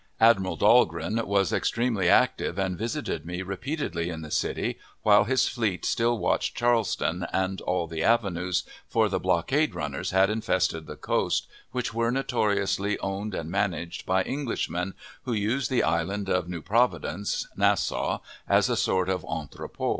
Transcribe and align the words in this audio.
Admiral 0.19 0.55
Dahlgren 0.57 1.23
was 1.27 1.53
extremely 1.53 2.09
active, 2.09 2.55
visited 2.55 3.23
me 3.23 3.43
repeatedly 3.43 4.09
in 4.09 4.23
the 4.23 4.31
city, 4.31 4.79
while 5.03 5.25
his 5.25 5.47
fleet 5.47 5.85
still 5.85 6.17
watched 6.17 6.55
Charleston, 6.57 7.27
and 7.31 7.61
all 7.61 7.85
the 7.85 8.01
avenues, 8.03 8.63
for 8.89 9.07
the 9.09 9.19
blockade 9.19 9.75
runners 9.75 10.09
that 10.09 10.27
infested 10.27 10.87
the 10.87 10.95
coast, 10.95 11.45
which 11.71 11.93
were 11.93 12.09
notoriously 12.09 12.97
owned 12.97 13.35
and 13.35 13.51
managed 13.51 14.07
by 14.07 14.23
Englishmen, 14.23 14.95
who 15.25 15.33
used 15.33 15.69
the 15.69 15.83
island 15.83 16.29
of 16.29 16.49
New 16.49 16.63
Providence 16.63 17.47
(Nassau) 17.55 18.21
as 18.49 18.69
a 18.69 18.75
sort 18.75 19.07
of 19.07 19.23
entrepot. 19.29 19.89